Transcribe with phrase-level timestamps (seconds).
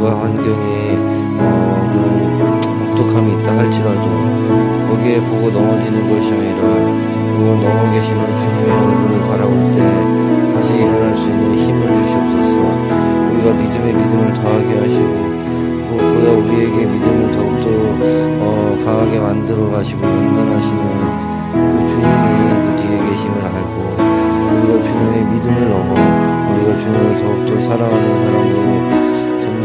[0.00, 0.96] 시련과 환경에
[1.38, 4.00] 어, 그 혹독함이 있다 할지라도
[4.88, 6.60] 거기에 보고 넘어지는 것이 아니라
[7.36, 9.80] 그곳 넘어 계시는 주님의 얼굴을 바라볼 때
[10.54, 12.52] 다시 일어날 수 있는 힘을 주시옵소서.
[13.30, 15.12] 우리가 믿음의 믿음을 더하게 하시고
[15.90, 17.68] 무엇보다 우리에게 믿음을 더욱더
[18.40, 20.82] 어, 강하게 만들어 가시고 연단하시는
[21.52, 22.06] 그 주님이
[22.64, 23.96] 그 뒤에 계심을 알고
[24.64, 25.92] 우리가 주님의 믿음을 넘어
[26.54, 29.10] 우리가 주님을 더욱더 사랑하는 사람으로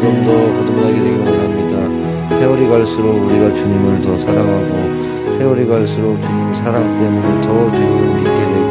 [0.06, 2.38] 점점 더 거듭나게 되길 원합니다.
[2.38, 8.70] 세월이 갈수록 우리가 주님을 더 사랑하고 세월이 갈수록 주님 사랑 때문에 더 주님을 믿게 되고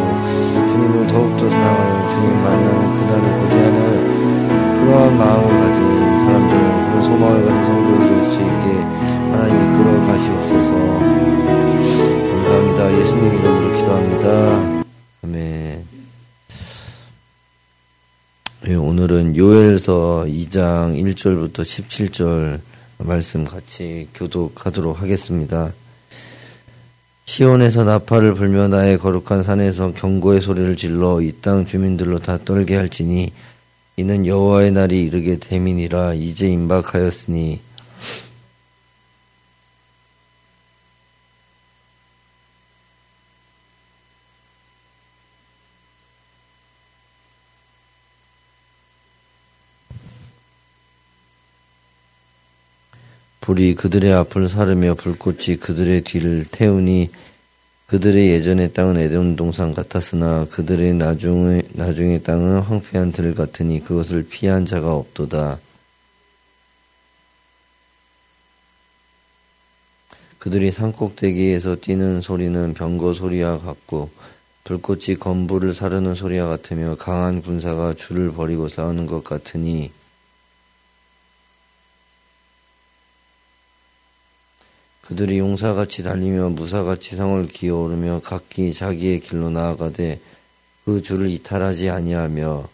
[0.69, 3.79] 주님을 더욱더 사랑하는 주님 만나는 그날을 고대하는
[4.79, 5.81] 그러한 마음을 가진
[6.25, 6.53] 사람들
[6.87, 8.67] 그런 소망을 가진 성도를 될수 있게
[9.33, 10.71] 하나님 이끌어 가시옵소서
[12.31, 12.81] 감사합니다.
[13.01, 13.54] 예수님 이름
[19.15, 22.59] 오늘은 요엘서 2장 1절부터 17절
[22.99, 25.73] 말씀 같이 교독하도록 하겠습니다.
[27.25, 33.31] 시온에서 나팔을 불며 나의 거룩한 산에서 경고의 소리를 질러 이 땅 주민들로 다 떨게 할지니
[33.99, 37.61] 이는 여호와의 날이 이르게 됨이니라 이제 임박하였으니
[53.45, 57.11] 불이 그들의 앞을 사르며 불꽃이 그들의 뒤를 태우니
[57.85, 64.65] 그들의 예전의 땅은 에덴 동산 같았으나 그들의 나중의 나중의 땅은 황폐한 들 같으니 그것을 피한
[64.65, 65.59] 자가 없도다.
[70.39, 74.09] 그들이 산꼭대기에서 뛰는 소리는 병거 소리와 같고
[74.65, 79.93] 불꽃이 건불을 사르는 소리와 같으며 강한 군사가 줄을 버리고 싸우는 것 같으니
[85.07, 90.19] 그들이 용사같이 달리며 무사같이 성을 기어오르며 각기 자기의 길로 나아가되
[90.87, 92.69] 그 줄을 이탈하지 아니하며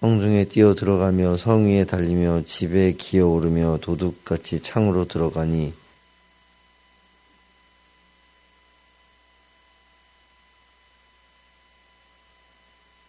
[0.00, 5.72] 성중에 뛰어 들어가며 성 위에 달리며 집에 기어오르며 도둑같이 창으로 들어가니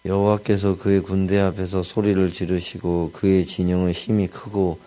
[0.06, 4.80] 여호와께서 그의 군대 앞에서 소리를 지르시고 그의 진영은 힘이 크고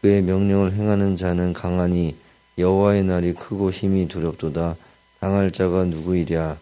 [0.00, 2.16] 그의 명령을 행하는 자는 강하니
[2.56, 4.76] 여호와의 날이 크고 힘이 두렵도다.
[5.20, 6.58] 당할 자가 누구이랴?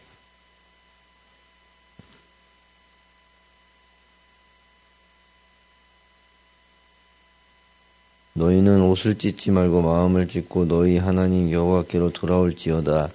[8.37, 13.11] 너희는 옷을 찢지 말고 마음을 찢고 너희 하나님 여호와께로 돌아올지어다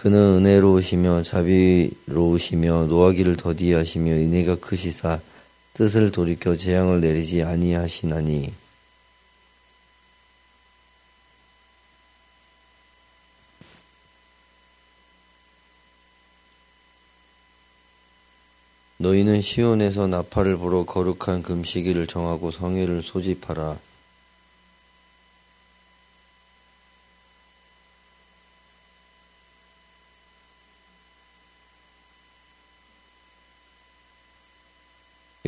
[0.00, 5.20] 그는 은혜로우시며 자비로우시며 노하기를 더디하시며 은혜가 크시사
[5.74, 8.50] 뜻을 돌이켜 재앙을 내리지 아니하시나니
[18.96, 23.78] 너희는 시온에서 나팔을 불어 거룩한 금시기를 정하고 성회를 소집하라.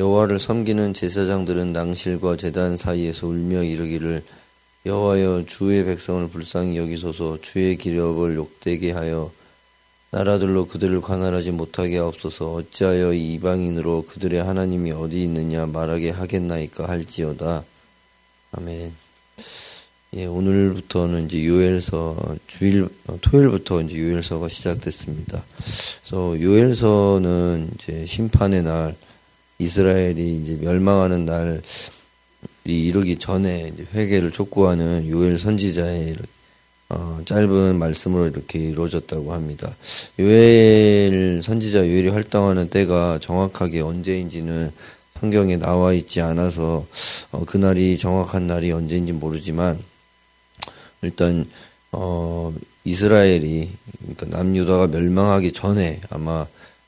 [0.03, 4.25] 여호와를 섬기는 제사장들은 낭실과 제단 사이에서 울며 이르기를
[4.85, 9.31] 여호와여 주의 백성을 불쌍히 여기소서 주의 기력을 욕되게 하여
[10.11, 17.63] 나라들로 그들을 관할하지 못하게 하옵소서 어찌하여 이방인으로 그들의 하나님이 어디 있느냐 말하게 하겠나이까 할지어다
[18.51, 18.93] 아멘.
[20.15, 22.89] 예, 오늘부터는 이제 요엘서 주일
[23.21, 25.45] 토요일부터 이제 요엘서가 시작됐습니다.
[26.05, 28.97] 그래서 요엘서는 이제 심판의 날
[29.63, 31.61] 이스라엘이 이제 멸망하는 날이
[32.65, 36.17] 이르기 전에 회개를 촉구하는 요엘 선지자의
[36.89, 39.75] 어, 짧은 말씀으로 이렇게 이루어졌다고 합니다.
[40.19, 44.73] 요엘 선지자 요엘이 활동하는 때가 정확하게 언제인지는
[45.19, 46.85] 성경에 나와 있지 않아서
[47.31, 49.79] 어, 그날이 정확한 날이 언제인지 모르지만
[51.01, 51.49] 일단
[51.93, 52.53] 어,
[52.85, 53.71] 이스라엘이
[54.01, 56.47] 그러니까 남유다가 멸망하기 전에 아마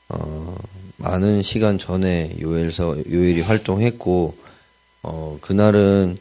[0.09, 0.57] 어,
[0.97, 4.37] 많은 시간 전에 요엘서 요엘이 활동했고
[5.03, 6.17] 어 그날은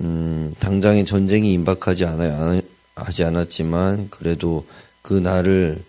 [0.00, 2.60] 음 당장에 전쟁이 임박하지 않아요
[2.94, 4.66] 하지 않았지만 그래도
[5.02, 5.82] 그 날을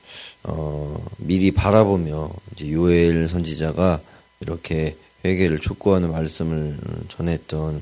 [0.43, 4.01] 어 미리 바라보며 이제 요엘 선지자가
[4.39, 4.95] 이렇게
[5.25, 6.77] 회개를 촉구하는 말씀을
[7.09, 7.81] 전했던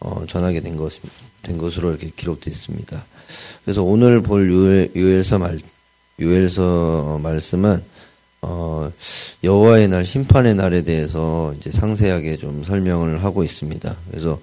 [0.00, 0.92] 어 전하게 된 것,
[1.42, 3.06] 된 것으로 이렇게 기록되어 있습니다.
[3.64, 5.60] 그래서 오늘 볼 요엘, 요엘서 말
[6.20, 7.82] 요엘서 말씀은
[8.46, 8.92] 어,
[9.42, 13.96] 여호와의 날 심판의 날에 대해서 이제 상세하게 좀 설명을 하고 있습니다.
[14.10, 14.38] 그래서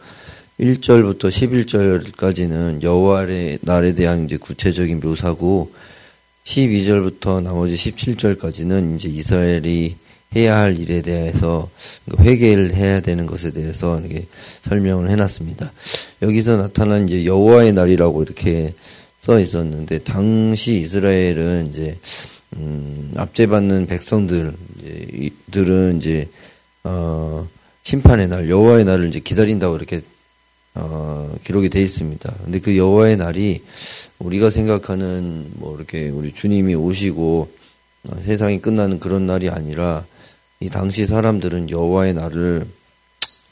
[0.59, 5.71] 1절부터 11절까지는 여호와의 날에 대한 이제 구체적인 묘사고
[6.43, 9.95] 12절부터 나머지 17절까지는 이제 이스라엘이
[10.35, 11.69] 해야 할 일에 대해서
[12.19, 14.27] 회개를 해야 되는 것에 대해서 이렇게
[14.63, 15.71] 설명을 해놨습니다.
[16.21, 18.73] 여기서 나타난 이제 여호와의 날이라고 이렇게
[19.19, 21.97] 써 있었는데 당시 이스라엘은 이제
[22.57, 24.53] 음, 압제받는 백성들
[25.51, 26.29] 들은 이제
[26.83, 27.47] 어,
[27.83, 30.01] 심판의 날 여호와의 날을 이제 기다린다고 이렇게
[30.73, 32.33] 어, 기록이 돼 있습니다.
[32.43, 33.63] 근데 그 여호와의 날이
[34.19, 37.51] 우리가 생각하는 뭐 이렇게 우리 주님이 오시고
[38.09, 40.05] 어, 세상이 끝나는 그런 날이 아니라
[40.59, 42.65] 이 당시 사람들은 여호와의 날을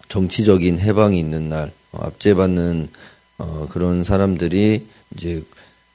[0.10, 2.90] 정치적인 해방이 있는 날, 어, 압제받는
[3.38, 5.44] 어, 그런 사람들이 이제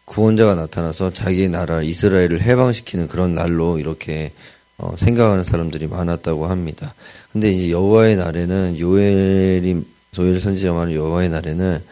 [0.05, 4.33] 구원자가 나타나서 자기의 나라 이스라엘을 해방시키는 그런 날로 이렇게
[4.77, 6.95] 어, 생각하는 사람들이 많았다고 합니다.
[7.33, 11.83] 근데 이제 여호와의 날에는 요엘이 소엘 선지자 말하는 여호와의 날에는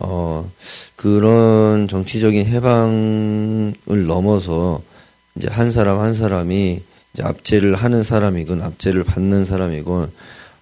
[0.00, 0.48] 어
[0.94, 4.80] 그런 정치적인 해방을 넘어서
[5.34, 6.80] 이제 한 사람 한 사람이
[7.14, 10.12] 이제 압제를 하는 사람이건 압제를 받는 사람이건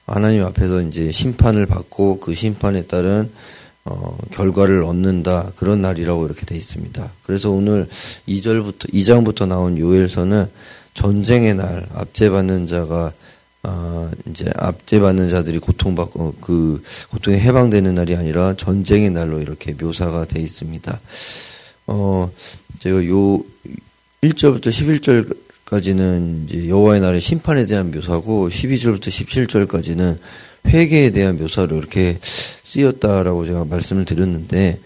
[0.06, 3.30] 하나님 앞에서 이제 심판을 받고 그 심판에 따른
[3.88, 7.12] 어, 결과를 얻는다 그런 날이라고 이렇게 돼 있습니다.
[7.22, 7.88] 그래서 오늘
[8.28, 10.48] 2절부터 2장부터 나온 요엘서는
[10.94, 13.12] 전쟁의 날 압제받는 자가
[13.62, 20.40] 아, 이제 압제받는 자들이 고통받고 그 고통에 해방되는 날이 아니라 전쟁의 날로 이렇게 묘사가 돼
[20.40, 21.00] 있습니다.
[21.86, 22.30] 어,
[22.80, 23.40] 제가 요
[24.22, 24.68] 1절부터
[25.66, 30.18] 11절까지는 이제 여호와의 날의 심판에 대한 묘사고 12절부터 17절까지는
[30.66, 34.78] 회개에 대한 묘사로 이렇게 쓰였다라고 제가 말씀을 드렸는데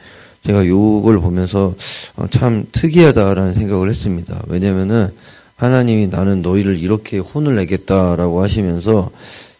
[0.46, 1.74] 제가 요걸 보면서
[2.16, 4.42] 어, 참 특이하다라는 생각을 했습니다.
[4.48, 5.10] 왜냐면은
[5.56, 9.10] 하나님이 나는 너희를 이렇게 혼을 내겠다라고 하시면서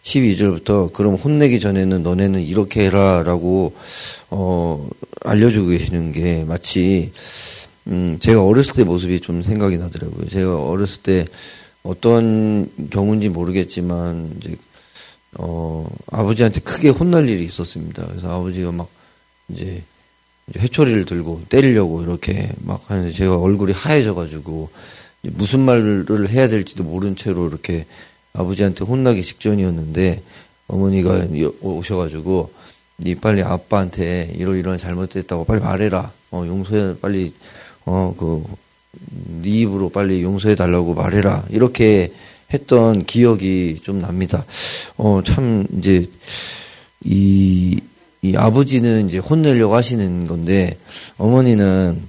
[0.03, 3.73] 12절부터 그럼 혼내기 전에는 너네는 이렇게 해라라고
[4.31, 4.89] 어
[5.23, 7.11] 알려주고 계시는 게 마치
[7.87, 10.27] 음 제가 어렸을 때 모습이 좀 생각이 나더라고요.
[10.27, 11.25] 제가 어렸을 때
[11.83, 14.55] 어떤 경우인지 모르겠지만 이제
[15.37, 18.05] 어 아버지한테 크게 혼날 일이 있었습니다.
[18.07, 18.89] 그래서 아버지가 막
[19.49, 19.83] 이제
[20.57, 24.69] 회초리를 들고 때리려고 이렇게 막 하는데 제가 얼굴이 하얘져 가지고
[25.21, 27.85] 무슨 말을 해야 될지도 모른 채로 이렇게
[28.33, 30.21] 아버지한테 혼나기 직전이었는데
[30.67, 31.27] 어머니가
[31.61, 32.51] 오셔가지고
[33.03, 36.11] 니 빨리 아빠한테 이러이러한 잘못됐다고 빨리 말해라.
[36.31, 37.33] 어 용서해 빨리
[37.85, 38.43] 어그네
[39.43, 41.45] 입으로 빨리 용서해 달라고 말해라.
[41.49, 42.13] 이렇게
[42.53, 44.45] 했던 기억이 좀 납니다.
[44.97, 46.09] 어 참 이제
[47.03, 47.79] 이,
[48.21, 50.77] 이 아버지는 이제 혼내려고 하시는 건데
[51.17, 52.01] 어머니는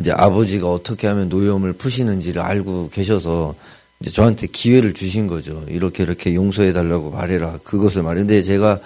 [0.00, 3.54] 이제 아버지가 어떻게 하면 노염을 푸시는지를 알고 계셔서
[4.00, 5.64] 이제 저한테 기회를 주신 거죠.
[5.68, 7.58] 이렇게 이렇게 용서해 달라고 말해라.
[7.64, 8.78] 그것을 말했는데 제가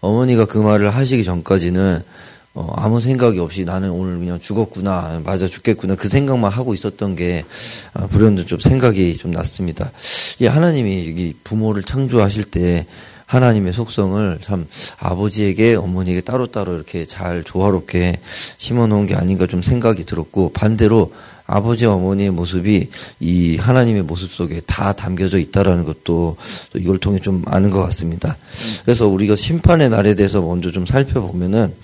[0.00, 2.02] 어머니가 그 말을 하시기 전까지는
[2.52, 7.44] 어, 아무 생각이 없이 나는 오늘 그냥 죽었구나, 맞아 죽겠구나 그 생각만 하고 있었던 게
[7.92, 9.92] 아, 불현듯 좀 생각이 좀 났습니다.
[10.40, 12.86] 이 하나님이 부모를 창조하실 때
[13.26, 14.66] 하나님의 속성을 참
[14.98, 18.18] 아버지에게 어머니에게 따로따로 이렇게 잘 조화롭게
[18.58, 21.12] 심어 놓은 게 아닌가 좀 생각이 들었고 반대로
[21.50, 22.88] 아버지 어머니의 모습이
[23.18, 26.36] 이 하나님의 모습 속에 다 담겨져 있다라는 것도
[26.76, 28.36] 이걸 통해 좀 아는 것 같습니다.
[28.84, 31.74] 그래서 우리가 심판의 날에 대해서 먼저 좀 살펴보면은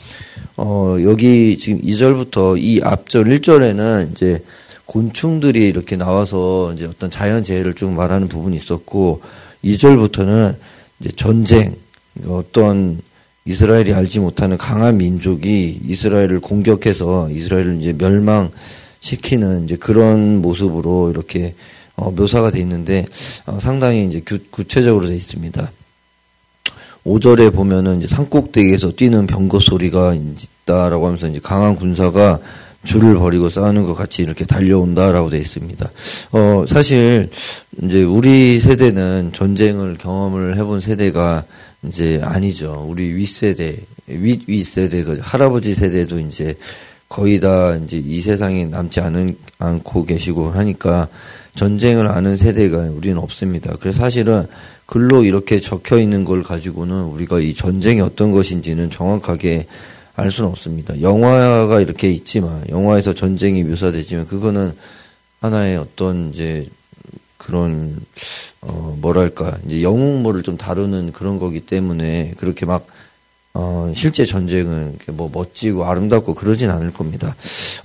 [0.57, 4.45] 어 여기 지금 2절부터 이 앞절 1절에는 이제
[4.87, 9.21] 곤충들이 이렇게 나와서 이제 어떤 자연 재해를 쭉 말하는 부분이 있었고
[9.65, 10.55] 2절부터는
[11.01, 11.75] 이제 전쟁,
[12.29, 13.01] 어떤
[13.45, 18.51] 이스라엘이 알지 못하는 강한 민족이 이스라엘을 공격해서 이스라엘을 이제 멸망
[19.07, 21.55] 시키는 이제 그런 모습으로 이렇게
[21.95, 23.07] 어, 묘사가 돼 있는데
[23.47, 25.71] 어, 상당히 이제 구, 구체적으로 돼 있습니다.
[27.05, 32.41] 5절에 보면은 이제 산꼭대기에서 뛰는 병거 소리가 있다라고 하면서 이제 강한 군사가
[32.83, 35.91] 줄을 버리고 싸우는 것 같이 이렇게 달려온다라고 되어 있습니다.
[36.33, 37.31] 어, 사실,
[37.83, 41.45] 이제 우리 세대는 전쟁을 경험을 해본 세대가
[41.87, 42.85] 이제 아니죠.
[42.89, 43.77] 우리 윗세대,
[44.09, 46.57] 윗, 윗세대, 그 할아버지 세대도 이제
[47.09, 51.09] 거의 다 이제 이 세상에 남지 않은, 않고 계시고 하니까
[51.55, 53.75] 전쟁을 아는 세대가 우리는 없습니다.
[53.81, 54.47] 그래서 사실은
[54.87, 59.67] 글로 이렇게 적혀 있는 걸 가지고는 우리가 이 전쟁이 어떤 것인지는 정확하게
[60.15, 61.01] 알 수는 없습니다.
[61.01, 64.73] 영화가 이렇게 있지만 영화에서 전쟁이 묘사되지만 그거는
[65.41, 66.69] 하나의 어떤 이제
[67.37, 67.97] 그런
[68.63, 72.87] 어 뭐랄까 이제 영웅물을 좀 다루는 그런 거기 때문에 그렇게 막
[73.59, 77.35] 어, 실제 전쟁은 뭐 멋지고 아름답고 그러진 않을 겁니다.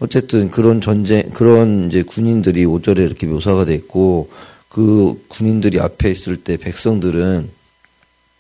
[0.02, 4.30] 어쨌든 그런 전쟁, 그런 이제 군인들이 5절에 이렇게 묘사가 돼 있고,
[4.68, 7.50] 그 군인들이 앞에 있을 때 백성들은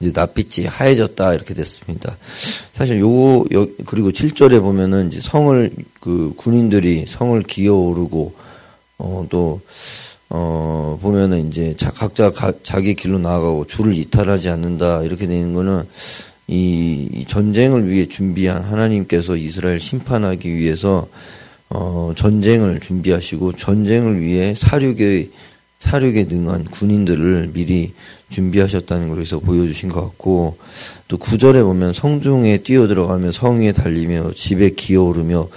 [0.01, 2.17] 이제 낯빛이 하얘졌다 이렇게 됐습니다.
[2.73, 5.71] 사실 요, 요 그리고 7절에 보면은 이제 성을
[6.01, 8.33] 그 군인들이 성을 기어오르고
[8.97, 9.61] 어 또
[10.33, 15.83] 어, 보면은 이제 자, 각자 가, 자기 길로 나아가고 줄을 이탈하지 않는다 이렇게 되는 거는
[16.47, 21.07] 이, 이 전쟁을 위해 준비한 하나님께서 이스라엘 심판하기 위해서
[21.69, 25.29] 어, 전쟁을 준비하시고 전쟁을 위해 사륙에
[25.79, 27.93] 사륙에 능한 군인들을 미리
[28.29, 30.57] 준비하셨다는 것에서 보여주신 것 같고
[31.07, 35.47] 또 구절에 보면 성중에 뛰어들어가며 성 위에 달리며 집에 기어오르며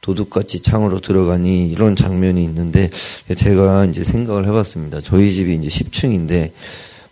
[0.00, 2.90] 도둑같이 창으로 들어가니 이런 장면이 있는데
[3.36, 5.00] 제가 이제 생각을 해봤습니다.
[5.00, 6.52] 저희 집이 이제 10층인데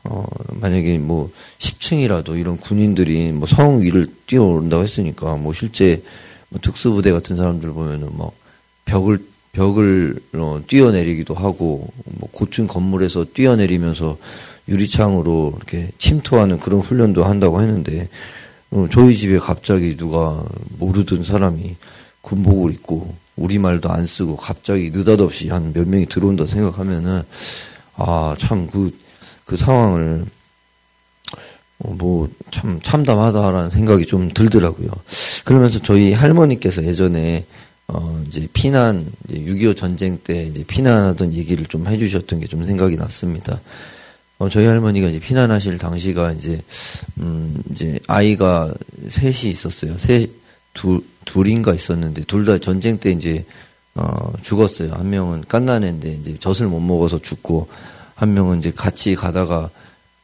[0.04, 6.02] 어 만약에 뭐 10층이라도 이런 군인들이 뭐 성 위를 뛰어오른다고 했으니까 뭐 실제
[6.49, 8.33] 뭐 특수부대 같은 사람들 보면은 뭐
[8.87, 14.16] 벽을 벽을 어, 뛰어내리기도 하고 뭐 고층 건물에서 뛰어내리면서
[14.69, 18.09] 유리창으로 이렇게 침투하는 그런 훈련도 한다고 했는데
[18.71, 20.45] 어, 저희 집에 갑자기 누가
[20.78, 21.75] 모르던 사람이
[22.23, 27.23] 군복을 입고 우리말도 안 쓰고 갑자기 느닷없이 한 몇 명이 들어온다 생각하면은
[27.97, 28.97] 아 참 그
[29.50, 30.25] 그그 상황을
[31.80, 34.88] 어, 뭐참 참담하다라는 생각이 좀 들더라고요.
[35.45, 37.45] 그러면서 저희 할머니께서 예전에
[37.88, 42.95] 어 이제 피난 이제 6.25 전쟁 때 이제 피난하던 얘기를 좀 해주셨던 게 좀 생각이
[42.95, 43.61] 났습니다.
[44.38, 46.62] 어 저희 할머니가 이제 피난하실 당시가 이제
[47.19, 48.73] 음 이제 아이가
[49.09, 49.99] 셋이 있었어요.
[49.99, 50.30] 셋
[50.75, 53.45] 두, 둘인가 있었는데 둘 다 전쟁 때 이제
[53.97, 54.92] 어, 죽었어요.
[54.92, 57.66] 한 명은 깐난애인데 이제 젖을 못 먹어서 죽고
[58.21, 59.71] 한 명은 이제 같이 가다가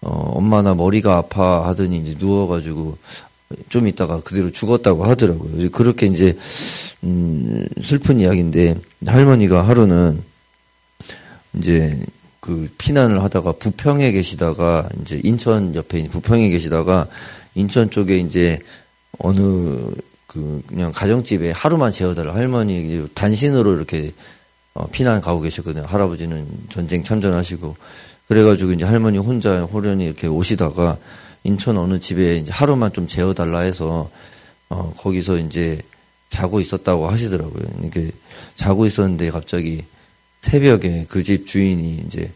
[0.02, 2.98] 어, 엄마 나 머리가 아파 하더니 이제 누워가지고
[3.70, 5.70] 좀 있다가 그대로 죽었다고 하더라고요.
[5.70, 6.36] 그렇게 이제
[7.04, 8.74] 음, 슬픈 이야기인데
[9.06, 10.22] 할머니가 하루는
[11.54, 11.98] 이제
[12.40, 17.08] 그 피난을 하다가 부평에 계시다가 이제 인천 옆에 부평에 계시다가
[17.54, 18.58] 인천 쪽에 이제
[19.18, 19.90] 어느
[20.26, 24.12] 그 그냥 가정집에 하루만 재워달라 할머니 단신으로 이렇게
[24.76, 25.86] 어, 피난 가고 계셨거든요.
[25.86, 27.76] 할아버지는 전쟁 참전하시고
[28.28, 30.98] 그래가지고 이제 할머니 혼자 호련히 이렇게 오시다가
[31.44, 34.10] 인천 어느 집에 하루만 좀 재워달라 해서
[34.68, 35.80] 어 거기서 이제
[36.28, 37.62] 자고 있었다고 하시더라고요.
[37.80, 38.10] 이렇게
[38.54, 39.84] 자고 있었는데 갑자기
[40.42, 42.30] 새벽에 그 집 주인이 이제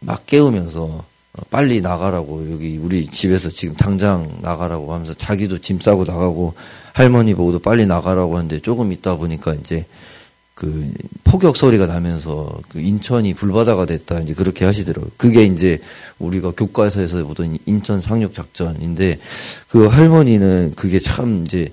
[0.00, 6.04] 막 깨우면서 어, 빨리 나가라고 여기 우리 집에서 지금 당장 나가라고 하면서 자기도 짐 싸고
[6.04, 6.54] 나가고
[6.94, 9.84] 할머니 보고도 빨리 나가라고 하는데 조금 있다 보니까 이제
[10.54, 10.92] 그
[11.24, 15.10] 폭격 소리가 나면서 그 인천이 불바다가 됐다 이제 그렇게 하시더라고요.
[15.16, 15.80] 그게 이제
[16.18, 19.18] 우리가 교과서에서 보던 인천 상륙 작전인데
[19.68, 21.72] 그 할머니는 그게 참 이제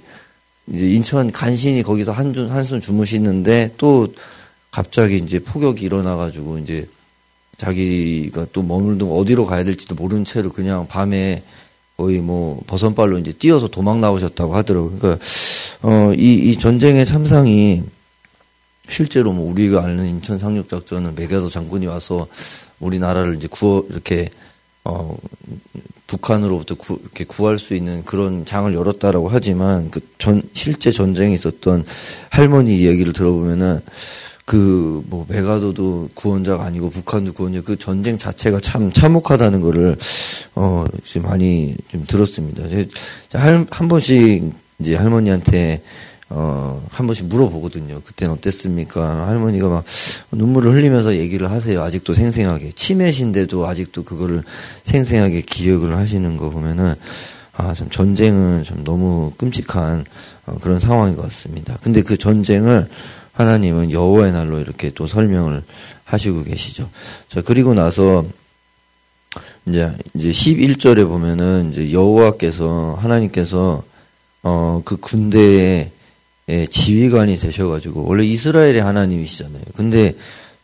[0.68, 4.08] 이제 인천 간신히 거기서 한준 한숨 주무시는데 또
[4.72, 6.88] 갑자기 이제 폭격이 일어나가지고 이제
[7.58, 11.44] 자기가 또 머물던 어디로 가야 될지도 모르는 채로 그냥 밤에
[11.98, 14.98] 거의 뭐 버선발로 이제 뛰어서 도망 나오셨다고 하더라고요.
[14.98, 15.26] 그러니까
[15.82, 17.84] 어, 이, 이 전쟁의 참상이
[18.90, 22.28] 실제로 뭐 우리가 아는 인천 상륙 작전은 맥여서 장군이 와서
[22.80, 24.30] 우리나라를 이제 구워 이렇게
[24.84, 25.16] 어
[26.08, 31.86] 북한으로부터 구, 이렇게 구할 수 있는 그런 장을 열었다라고 하지만 그 전 실제 전쟁에 있었던
[32.30, 33.80] 할머니 이야기를 들어보면은
[34.46, 39.96] 그 뭐 메가도도 구원자가 아니고 북한도 구원자 그 전쟁 자체가 참 참혹하다는 거를
[40.56, 42.64] 어 지금 많이 좀 들었습니다.
[43.34, 45.82] 한, 한 번씩 이제 할머니한테
[46.30, 48.02] 어, 한 번씩 물어보거든요.
[48.02, 49.28] 그때는 어땠습니까?
[49.28, 49.84] 할머니가 막
[50.32, 51.82] 눈물을 흘리면서 얘기를 하세요.
[51.82, 52.74] 아직도 생생하게.
[52.74, 54.44] 치매신데도 아직도 그거를
[54.84, 56.94] 생생하게 기억을 하시는 거 보면은,
[57.54, 60.06] 아, 참 전쟁은 좀 너무 끔찍한
[60.46, 61.78] 어, 그런 상황인 것 같습니다.
[61.82, 62.88] 근데 그 전쟁을
[63.34, 65.64] 하나님은 여호와의 날로 이렇게 또 설명을
[66.04, 66.90] 하시고 계시죠.
[67.28, 68.24] 자, 그리고 나서
[69.66, 73.84] 이제 이제 11절에 보면은 이제 여호와께서 하나님께서
[74.42, 75.92] 어 그 군대의
[76.70, 79.62] 지휘관이 되셔가지고 원래 이스라엘의 하나님이시잖아요.
[79.76, 80.16] 근데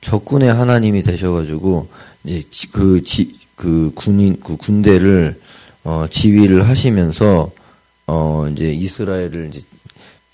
[0.02, 1.88] 적군의 하나님이 되셔가지고
[2.24, 5.40] 이제 그 지, 그 군인 그 군대를
[5.84, 7.52] 어 지휘를 하시면서
[8.08, 9.62] 어 이제 이스라엘을 이제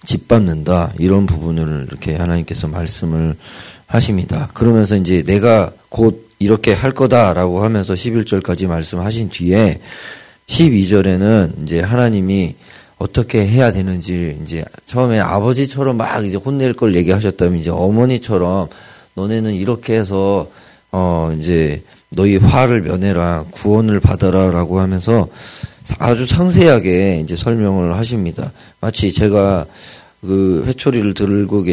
[0.06, 3.36] 짓밟는다 이런 부분을 이렇게 하나님께서 말씀을
[3.88, 4.50] 하십니다.
[4.54, 9.80] 그러면서 이제 내가 곧 이렇게 할 거다라고 하면서 11절까지 말씀하신 뒤에
[10.48, 12.56] 12절에는 이제 하나님이
[13.02, 18.68] 어떻게 해야 되는지 이제 처음에 아버지처럼 막 이제 혼낼 걸 얘기하셨다면 이제 어머니처럼
[19.16, 20.48] 너네는 이렇게 해서
[20.92, 25.28] 어 이제 너희 화를 면해라 구원을 받아라라고 하면서
[25.98, 28.52] 아주 상세하게 이제 설명을 하십니다.
[28.80, 29.66] 마치 제가
[30.22, 31.66] 그 회초리를 들고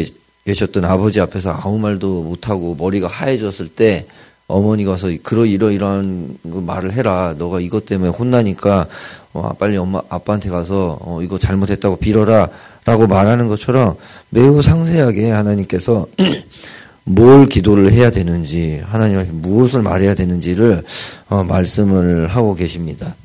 [0.45, 4.07] 계셨던 아버지 앞에서 아무 말도 못하고 머리가 하얘졌을 때
[4.47, 7.35] 어머니가 와서 그러 이러이러한 말을 해라.
[7.37, 8.87] 너가 이것 때문에 혼나니까
[9.33, 13.95] 어, 빨리 엄마 아빠한테 가서 어, 이거 잘못했다고 빌어라라고 말하는 것처럼
[14.29, 16.07] 매우 상세하게 하나님께서
[17.05, 20.83] 뭘 기도를 해야 되는지 하나님한테 무엇을 말해야 되는지를
[21.29, 23.15] 어, 말씀을 하고 계십니다.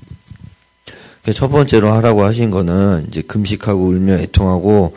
[1.32, 4.94] 첫 번째로 하라고 하신 거는 이제 금식하고 울며 애통하고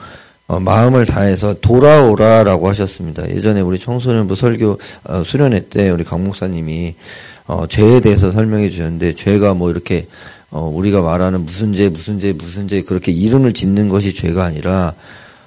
[0.47, 3.29] 어, 마음을 다해서 돌아오라라고 하셨습니다.
[3.29, 6.95] 예전에 우리 청소년부 설교 어, 수련회 때 우리 강 목사님이
[7.47, 10.07] 어, 죄에 대해서 설명해 주셨는데 죄가 뭐 이렇게
[10.49, 14.93] 어, 우리가 말하는 무슨 죄 무슨 죄 무슨 죄 그렇게 이름을 짓는 것이 죄가 아니라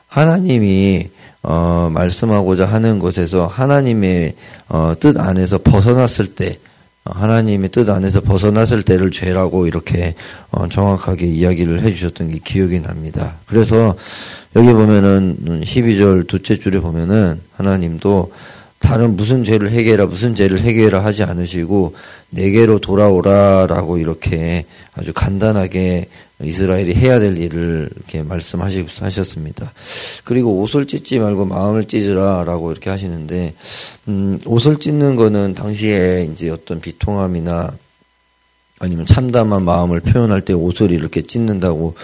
[0.07, 1.09] 하나님이
[1.43, 4.35] 어, 말씀하고자 하는 것에서 하나님의
[4.69, 6.59] 어, 뜻 안에서 벗어났을 때
[7.05, 10.15] 하나님의 뜻 안에서 벗어났을 때를 죄라고 이렇게
[10.51, 13.37] 어, 정확하게 이야기를 해주셨던 게 기억이 납니다.
[13.47, 13.97] 그래서
[14.57, 18.33] 여기 보면은 12절 두째 줄에 보면은 하나님도
[18.81, 21.95] 다른 무슨 죄를 해결해라 무슨 죄를 해결해라 하지 않으시고
[22.31, 26.09] 내게로 돌아오라라고 이렇게 아주 간단하게
[26.43, 29.73] 이스라엘이 해야 될 일을 이렇게 말씀하셨습니다.
[30.25, 33.55] 그리고 옷을 찢지 말고 마음을 찢으라라고 이렇게 하시는데
[34.09, 37.77] 음, 옷을 찢는 거는 당시에 이제 어떤 비통함이나
[38.79, 41.95] 아니면 참담한 마음을 표현할 때 옷을 이렇게 찢는다고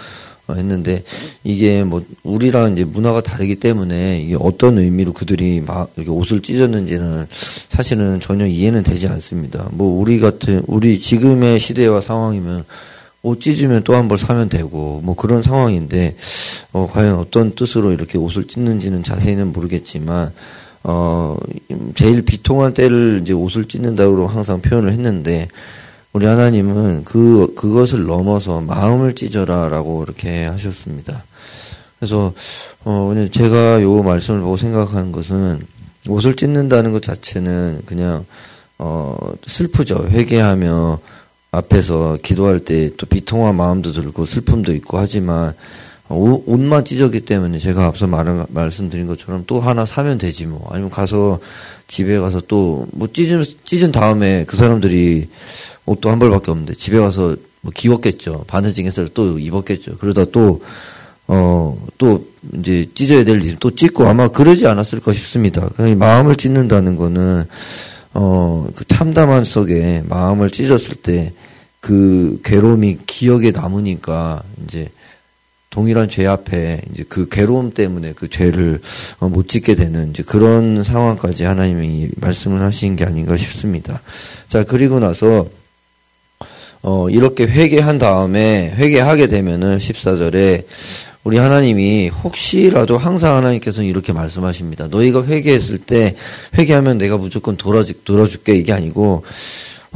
[0.55, 1.03] 했는데
[1.43, 7.25] 이게 뭐 우리랑 이제 문화가 다르기 때문에 이게 어떤 의미로 그들이 막 이렇게 옷을 찢었는지는
[7.69, 9.69] 사실은 전혀 이해는 되지 않습니다.
[9.73, 12.65] 뭐 우리 같은 우리 지금의 시대와 상황이면
[13.23, 16.15] 옷 찢으면 또 한 벌 사면 되고 뭐 그런 상황인데
[16.71, 20.31] 어 과연 어떤 뜻으로 이렇게 옷을 찢는지는 자세히는 모르겠지만
[20.83, 21.35] 어
[21.95, 25.47] 제일 비통한 때를 이제 옷을 찢는다고 항상 표현을 했는데
[26.17, 31.23] 우리 하나님은 그 그것을 넘어서 마음을 찢어라 라고 이렇게 하셨습니다.
[31.99, 32.33] 그래서
[32.83, 35.63] 어 제가 요 말씀을 보고 생각하는 것은
[36.09, 38.25] 옷을 찢는다는 것 자체는 그냥
[38.79, 40.07] 어 슬프죠.
[40.09, 40.99] 회개하며
[41.51, 45.53] 앞에서 기도할 때 또 비통한 마음도 들고 슬픔도 있고 하지만
[46.09, 51.39] 옷만 찢었기 때문에 제가 앞서 말, 말씀드린 것처럼 또 하나 사면 되지 뭐 아니면 가서
[51.87, 55.29] 집에 가서 또 뭐 찢은 찢은 다음에 그 사람들이
[55.87, 60.61] 옷도 한 벌밖에 없는데 집에 가서 뭐 기웠겠죠 바느질해서 또 입었겠죠 그러다 또
[61.29, 65.67] 어, 또, 이제 찢어야 될일또 찢고 아마 그러지 않았을까 싶습니다.
[65.75, 67.43] 그냥 마음을 찢는다는 거는,
[68.13, 71.33] 어, 그 참담한 속에 마음을 찢었을 때
[71.79, 74.89] 그 괴로움이 기억에 남으니까 이제
[75.69, 78.81] 동일한 죄 앞에 이제 그 괴로움 때문에 그 죄를
[79.19, 84.01] 어, 못 짓게 되는 이제 그런 상황까지 하나님이 말씀을 하신 게 아닌가 싶습니다.
[84.49, 85.47] 자, 그리고 나서
[86.81, 90.65] 어, 이렇게 회개한 다음에 회개하게 되면은 14절에
[91.23, 94.87] 우리 하나님이 혹시라도 항상 하나님께서는 이렇게 말씀하십니다.
[94.87, 96.15] 너희가 회개했을 때
[96.57, 99.23] 회개하면 내가 무조건 돌아줄, 돌아줄게 이게 아니고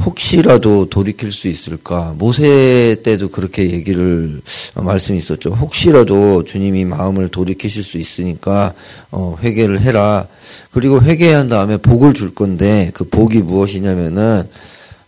[0.04, 2.14] 혹시라도 돌이킬 수 있을까?
[2.18, 4.42] 모세 때도 그렇게 얘기를
[4.74, 5.50] 어, 말씀이 있었죠.
[5.50, 8.74] 혹시라도 주님이 마음을 돌이키실 수 있으니까
[9.10, 10.26] 어, 회개를 해라.
[10.70, 14.44] 그리고 회개한 다음에 복을 줄 건데 그 복이 무엇이냐면은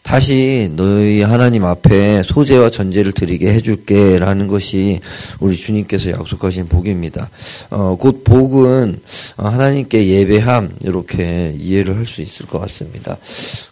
[0.05, 5.01] 다시 너희 하나님 앞에 소재와 전제를 드리게 해줄게 라는 것이
[5.41, 7.31] 우리 주님께서 약속하신 복입니다.
[7.71, 9.01] 어, 곧 복은
[9.39, 13.17] 하나님께 예배함 이렇게 이해를 할 수 있을 것 같습니다.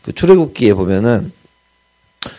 [0.01, 1.31] 그 출애굽기에 보면은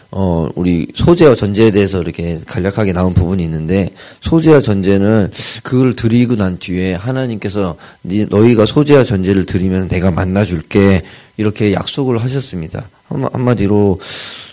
[0.10, 3.90] 어, 우리 소재와 전제에 대해서 이렇게 간략하게 나온 부분이 있는데,
[4.22, 5.30] 소재와 전제는
[5.62, 11.04] 그걸 드리고 난 뒤에 하나님께서 너희가 소재와 전제를 드리면 내가 만나줄게,
[11.38, 12.90] 이렇게 약속을 하셨습니다.
[13.32, 14.00] 한마디로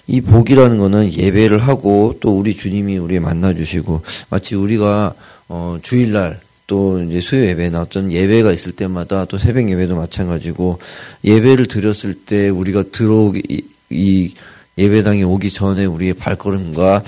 [0.06, 5.14] 이 복이라는 거는 예배를 하고 또 우리 주님이 우리 만나 주시고 마치 우리가
[5.48, 10.78] 어 주일날 또 이제 수요 예배나 어떤 예배가 있을 때마다 또 새벽 예배도 마찬가지고
[11.24, 14.34] 예배를 드렸을 때 우리가 들어오기 이, 이
[14.78, 17.02] 예배당에 오기 전에 우리의 발걸음과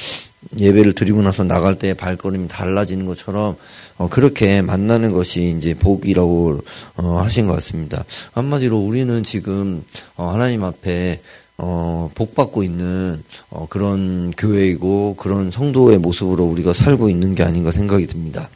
[0.58, 3.56] 예배를 드리고 나서 나갈 때의 발걸음이 달라지는 것처럼
[3.98, 6.60] 어, 그렇게 만나는 것이 이제 복이라고
[6.96, 8.04] 어, 하신 것 같습니다.
[8.32, 9.84] 한마디로 우리는 지금
[10.16, 11.20] 어, 하나님 앞에
[11.64, 17.70] 어, 복 받고 있는 어, 그런 교회이고 그런 성도의 모습으로 우리가 살고 있는 게 아닌가
[17.70, 18.50] 생각이 듭니다.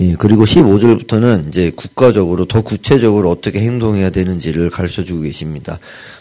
[0.00, 5.78] 예, 그리고 15절부터는 이제 국가적으로 더 구체적으로 어떻게 행동해야 되는지를 가르쳐 주고 계십니다.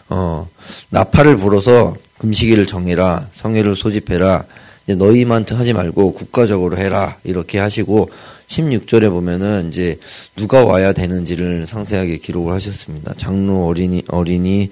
[0.07, 0.47] 어,
[0.89, 4.45] 나팔을 불어서 금식일을 정해라, 성회를 소집해라,
[4.87, 8.09] 너희만 하지 말고 국가적으로 해라, 이렇게 하시고,
[8.51, 9.97] 16절에 보면은 이제
[10.35, 13.13] 누가 와야 되는지를 상세하게 기록을 하셨습니다.
[13.17, 14.69] 장로, 어린이, 어린이,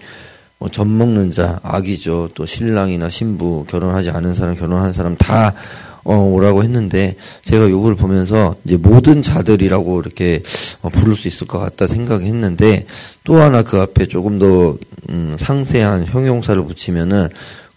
[0.58, 2.30] 뭐, 젖 먹는 자, 아기죠.
[2.36, 5.56] 또 신랑이나 신부, 결혼하지 않은 사람, 결혼한 사람 다
[6.04, 10.42] 어, 오라고 했는데 제가 이걸 보면서 이제 모든 자들이라고 이렇게
[10.82, 12.86] 어, 부를 수 있을 것 같다 생각했는데
[13.24, 14.78] 또 하나 그 앞에 조금 더
[15.10, 17.30] 음, 상세한 형용사를 붙이면은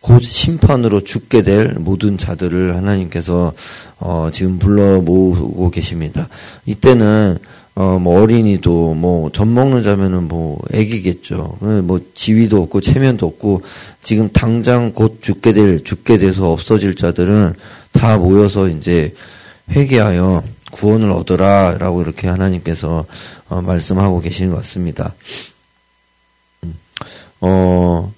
[0.02, 3.52] 곧 심판으로 죽게 될 모든 자들을 하나님께서
[3.98, 6.28] 어, 지금 불러 모으고 계십니다.
[6.66, 7.38] 이때는
[7.74, 11.56] 어, 뭐 어린이도 뭐 젖 먹는 자면은 뭐 애기겠죠.
[11.84, 13.62] 뭐 지위도 없고 체면도 없고
[14.02, 17.54] 지금 당장 곧 죽게 될 죽게 돼서 없어질 자들은
[17.92, 19.14] 다 모여서 이제
[19.70, 23.06] 회개하여 구원을 얻어라라고 이렇게 하나님께서
[23.48, 25.14] 어, 말씀하고 계시는 것 같습니다.
[26.64, 26.74] 음.
[27.40, 28.12] 어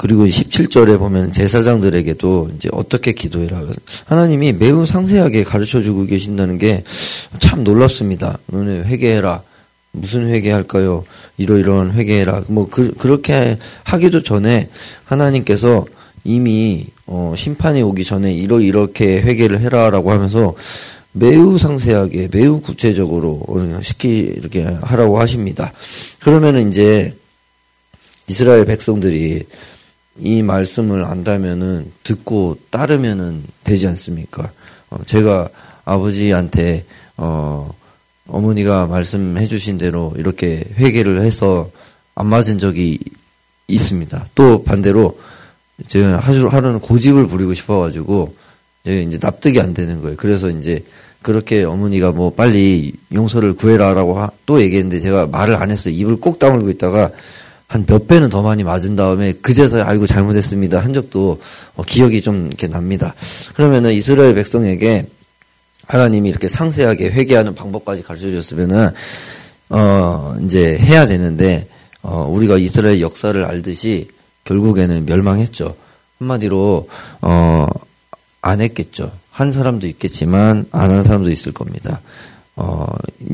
[0.00, 3.66] 그리고 17절에 보면 제사장들에게도 이제 어떻게 기도해라.
[4.06, 6.84] 하나님이 매우 상세하게 가르쳐 주고 계신다는 게
[7.50, 8.38] 참 놀랍습니다.
[8.46, 9.42] 너네 회개해라.
[9.92, 11.04] 무슨 회개할까요?
[11.36, 12.44] 이러이러한 회개해라.
[12.48, 14.68] 뭐 그, 그렇게 하기도 전에
[15.04, 15.84] 하나님께서
[16.24, 20.54] 이미 어, 심판이 오기 전에 이러 이렇게 회개를 해라라고 하면서
[21.12, 23.44] 매우 상세하게 매우 구체적으로
[23.82, 25.72] 시키 이렇게 하라고 하십니다.
[26.20, 27.16] 그러면은 이제
[28.28, 29.44] 이스라엘 백성들이
[30.20, 34.50] 이 말씀을 안다면은 듣고 따르면은 되지 않습니까?
[34.90, 35.48] 어, 제가
[35.84, 36.84] 아버지한테
[37.16, 37.72] 어,
[38.28, 41.70] 어머니가 말씀해 주신 대로 이렇게 회개를 해서
[42.14, 42.98] 안 맞은 적이
[43.66, 44.26] 있습니다.
[44.34, 45.18] 또 반대로
[45.86, 48.34] 제가 하루, 하루는 고집을 부리고 싶어가지고
[48.84, 50.16] 이제 납득이 안 되는 거예요.
[50.16, 50.84] 그래서 이제
[51.22, 55.94] 그렇게 어머니가 뭐 빨리 용서를 구해라라고 또 얘기했는데 제가 말을 안 했어요.
[55.94, 57.10] 입을 꼭 다물고 있다가
[57.70, 61.40] 한 몇 배는 더 많이 맞은 다음에 그제서야 아이고 잘못했습니다 한 적도
[61.76, 63.14] 어, 기억이 좀 이렇게 납니다.
[63.54, 65.06] 그러면은 이스라엘 백성에게
[65.86, 68.90] 하나님이 이렇게 상세하게 회개하는 방법까지 가르쳐 줬으면은
[69.68, 71.68] 어 이제 해야 되는데
[72.02, 74.08] 어 우리가 이스라엘 역사를 알듯이
[74.44, 75.76] 결국에는 멸망했죠.
[76.18, 76.88] 한마디로
[77.20, 77.66] 어
[78.42, 79.12] 안 했겠죠.
[79.30, 82.00] 한 사람도 있겠지만 안 한 사람도 있을 겁니다.
[82.62, 82.84] 어,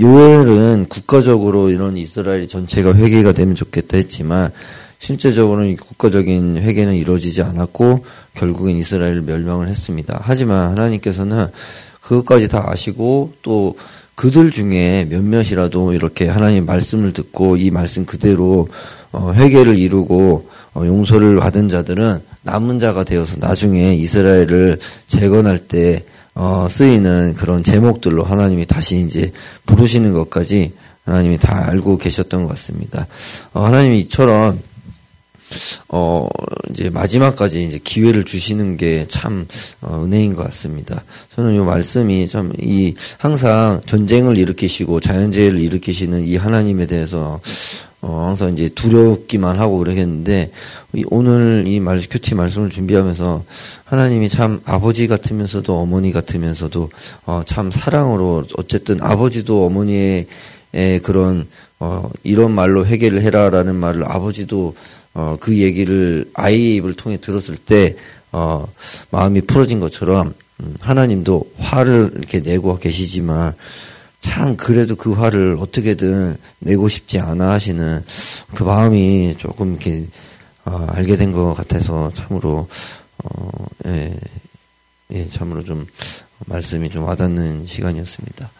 [0.00, 4.52] 요엘은 국가적으로 이런 이스라엘 전체가 회개가 되면 좋겠다 했지만
[5.00, 10.20] 실제적으로는 국가적인 회개는 이루어지지 않았고 결국엔 이스라엘 멸망을 했습니다.
[10.22, 11.48] 하지만 하나님께서는
[12.00, 13.76] 그것까지 다 아시고 또
[14.14, 18.68] 그들 중에 몇몇이라도 이렇게 하나님 말씀을 듣고 이 말씀 그대로
[19.10, 26.04] 어, 회개를 이루고 어, 용서를 받은 자들은 남은 자가 되어서 나중에 이스라엘을 재건할 때
[26.36, 29.32] 어, 쓰이는 그런 제목들로 하나님이 다시 이제
[29.64, 30.74] 부르시는 것까지
[31.06, 33.06] 하나님이 다 알고 계셨던 것 같습니다.
[33.54, 34.60] 어, 하나님이 이처럼
[35.88, 36.28] 어,
[36.70, 39.46] 이제 마지막까지 이제 기회를 주시는 게 참
[39.80, 41.04] 어, 은혜인 것 같습니다.
[41.34, 47.40] 저는 이 말씀이 참 이 항상 전쟁을 일으키시고 자연재해를 일으키시는 이 하나님에 대해서
[48.02, 50.52] 어, 항상 이제 두렵기만 하고 그러겠는데
[51.06, 53.44] 오늘 이 말, 큐티 말씀을 준비하면서
[53.84, 56.90] 하나님이 참 아버지 같으면서도 어머니 같으면서도
[57.26, 60.26] 어, 참 사랑으로 어쨌든 아버지도 어머니의
[61.02, 61.46] 그런
[61.78, 64.74] 어, 이런 말로 해결을 해라라는 말을 아버지도
[65.14, 67.96] 어, 그 얘기를 아이 입을 통해 들었을 때
[68.32, 68.66] 어,
[69.10, 73.54] 마음이 풀어진 것처럼 음, 하나님도 화를 이렇게 내고 계시지만
[74.20, 78.04] 참 그래도 그 화를 어떻게든 내고 싶지 않아 하시는
[78.54, 80.06] 그 마음이 조금 이렇게
[80.64, 82.68] 어, 알게 된 것 같아서 참으로
[83.24, 84.18] 어, 예,
[85.12, 85.86] 예, 참으로 좀
[86.46, 88.50] 말씀이 좀 와닿는 시간이었습니다.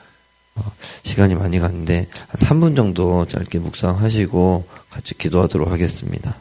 [0.57, 0.63] 어,
[1.03, 6.37] 시간이 많이 갔는데 한 3분 정도 짧게 묵상하시고 같이 기도하도록 하겠습니다.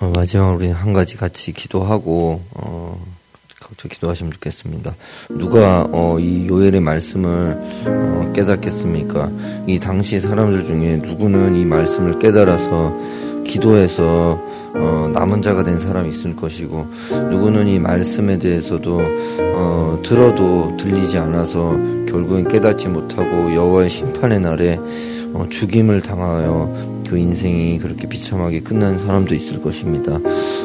[0.00, 3.06] 어, 마지막 우리 한 가지 같이 기도하고 어,
[3.76, 4.94] 저 기도하시면 좋겠습니다.
[5.30, 7.56] 누가 어, 이 요엘의 말씀을
[7.86, 9.30] 어, 깨닫겠습니까?
[9.66, 12.94] 이 당시 사람들 중에 누구는 이 말씀을 깨달아서
[13.44, 14.40] 기도해서
[14.74, 16.86] 어, 남은 자가 된 사람이 있을 것이고
[17.30, 19.00] 누구는 이 말씀에 대해서도
[19.54, 21.72] 어, 들어도 들리지 않아서
[22.08, 24.78] 결국엔 깨닫지 못하고 여호와의 심판의 날에
[25.34, 30.18] 어, 죽임을 당하여 그 인생이 그렇게 비참하게 끝난 사람도 있을 것입니다.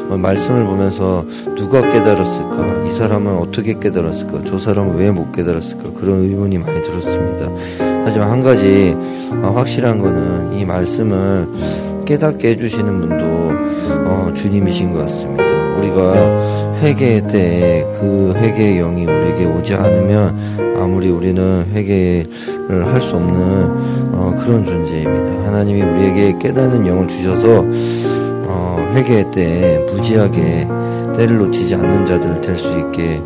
[0.08, 1.26] 어, 말씀을 보면서
[1.58, 2.86] 누가 깨달았을까?
[2.86, 4.44] 이 사람은 어떻게 깨달았을까?
[4.46, 5.92] 저 사람은 왜 못 깨달았을까?
[5.92, 7.50] 그런 의문이 많이 들었습니다.
[8.02, 8.96] 하지만 한 가지
[9.42, 11.46] 어, 확실한 거는 이 말씀을
[12.06, 13.24] 깨닫게 해주시는 분도
[14.08, 15.44] 어, 주님이신 것 같습니다.
[15.76, 24.07] 우리가 회개 때 그 회개의 영이 우리에게 오지 않으면 아무리 우리는 회개를 할 수 없는
[24.18, 25.46] 어, 그런 존재입니다.
[25.46, 27.64] 하나님이 우리에게 깨닫는 영을 주셔서
[28.48, 30.66] 어, 회개 때 무지하게
[31.16, 33.20] 때를 놓치지 않는 자들 될 수 있게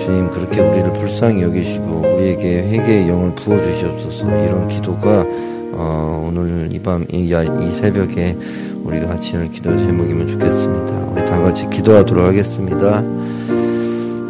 [0.00, 5.24] 주님 그렇게 우리를 불쌍히 여기시고 우리에게 회개의 영을 부어 주시옵소서 이런 기도가
[5.74, 8.36] 어, 오늘 이 밤, 이, 이 새벽에
[8.82, 11.12] 우리가 같이 할 기도 제목이면 좋겠습니다.
[11.12, 13.04] 우리 다 같이 기도하도록 하겠습니다.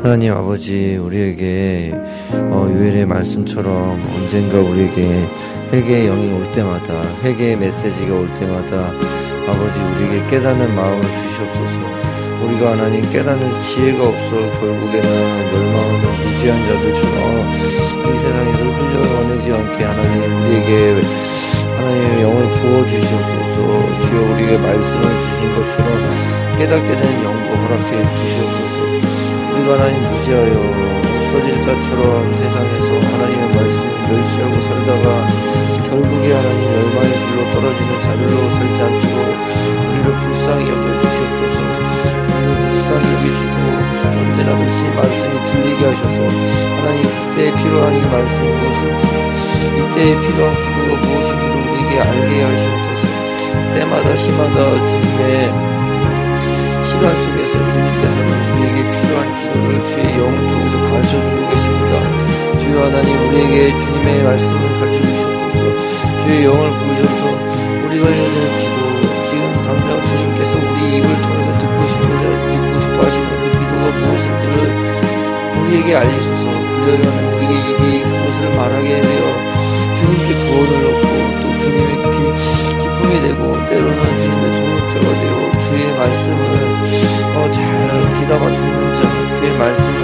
[0.02, 1.94] 하나님 아버지 우리에게
[2.32, 5.26] 어, 유엘의 말씀처럼 언젠가 우리에게
[5.72, 8.92] 회개의 영이 올 때마다 회개의 메시지가 올 때마다
[9.48, 12.44] 아버지 우리에게 깨닫는 마음을 주시옵소서.
[12.44, 14.30] 우리가 하나님 깨닫는 지혜가 없어
[14.60, 21.00] 결국에는 멸망하는 무지한 자들처럼 이 세상에서 흘려가내지 않게 하나님 우리에게
[21.78, 24.06] 하나님의 영을 부어주시옵소서.
[24.06, 25.88] 주여 우리에게 말씀을 주신 것처럼
[26.58, 28.76] 깨닫게 되는 영도 허락해 주시옵소서.
[29.54, 30.92] 우리가 하나님 무지하여
[31.32, 35.21] 없어질 자처럼 세상에서 하나님의 말씀을 멸시하고 살다가
[36.02, 39.22] 결국에 하나님 멸망의 길로 떨어지는 자들로 살지 않도록
[39.86, 41.56] 우리를 불쌍히 여겨주시옵소서
[42.42, 43.54] 우리를 불쌍히 여기시고
[44.18, 46.18] 언제나 그시 말씀이 들리게 하셔서
[46.76, 49.04] 하나님 그때에 필요한 이 말씀이 무엇인지
[49.78, 53.02] 이때에 필요한 기도가 무엇인지를 우리에게 알게 하시옵소서
[53.74, 55.22] 때마다 시마다 주님의
[56.84, 61.92] 시간 속에서 주님께서는 우리에게 필요한 기도를 주의 영을 통해서 가르쳐 주고 계십니다.
[62.58, 65.11] 주여 하나님 우리에게 주님의 말씀을 가르쳐주시옵소
[66.22, 67.22] 서 주의 영을 부으셔서
[67.86, 68.78] 우리가 해야 될 기도
[69.28, 72.02] 지금 당장 주님께서 우리 입을 통해서 듣고 싶어
[72.52, 74.56] 듣고 싶어 하시는 그 기도가 무엇인지를
[75.58, 76.44] 우리에게 알리소서
[76.78, 79.24] 그러려면 우리의 입이 그것을 말하게 되어
[79.98, 81.06] 주님께 구원을 얻고
[81.42, 82.18] 또 주님의 기,
[82.82, 85.32] 기쁨이 되고 때로는 주님의 동역자가 되어
[85.66, 86.40] 주의 말씀을
[87.34, 89.00] 어, 잘 귀담아 듣는 자
[89.40, 90.02] 주의 말씀을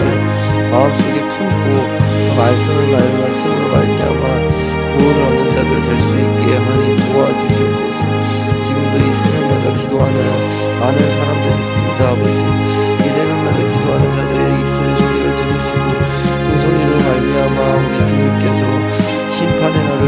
[0.71, 7.73] 마음속에 품고 그 말씀을 말 말씀으로 말미암아 구원을 얻는 자들 될 수 있게 하나님 도와주시고
[8.67, 10.19] 지금도 이 새벽마다 기도하는
[10.81, 12.39] 많은 사람들이 있습니다 아버지.
[12.99, 15.87] 이 새벽마다 기도하는 자들의 입술의 소리를 들으시고
[16.45, 18.61] 그 소리를 말미암아 우리 주님께서
[19.35, 20.05] 심판의 날을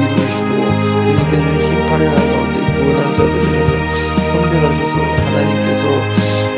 [0.00, 0.50] 이루시고
[1.04, 3.72] 주님께서 심판의 날 가운데 구원한 자들을 위해서
[4.32, 4.94] 선별하셔서
[5.26, 5.84] 하나님께서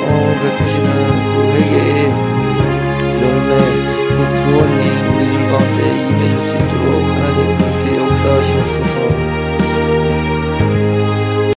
[0.05, 0.89] 어, 베푸시는
[1.27, 2.01] 그 회개의
[3.23, 3.53] 여름에
[4.09, 4.75] 그 구원이
[5.09, 7.28] 우리 들 가운데 임해줄 수 있도록 하나님
[8.29, 10.08] 的幸福。